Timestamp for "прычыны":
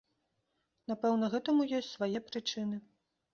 2.31-2.81